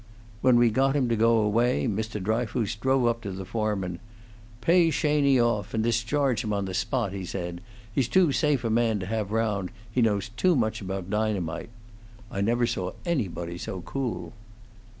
When 0.41 0.55
we 0.57 0.71
got 0.71 0.95
him 0.95 1.09
to 1.09 1.15
go 1.15 1.37
away, 1.37 1.85
Mr. 1.87 2.19
Dryfoos 2.19 2.73
drove 2.73 3.05
up 3.05 3.21
to 3.21 3.31
his 3.31 3.47
foreman. 3.47 3.99
'Pay 4.59 4.89
Sheney 4.89 5.37
off, 5.39 5.75
and 5.75 5.83
discharge 5.83 6.43
him 6.43 6.51
on 6.51 6.65
the 6.65 6.73
spot,' 6.73 7.11
says 7.25 7.53
he. 7.53 7.59
'He's 7.93 8.07
too 8.07 8.31
safe 8.31 8.63
a 8.63 8.71
man 8.71 8.97
to 9.01 9.05
have 9.05 9.29
round; 9.31 9.69
he 9.91 10.01
knows 10.01 10.29
too 10.29 10.55
much 10.55 10.81
about 10.81 11.11
dynamite.' 11.11 11.69
I 12.31 12.41
never 12.41 12.65
saw 12.65 12.93
anybody 13.05 13.59
so 13.59 13.81
cool." 13.81 14.33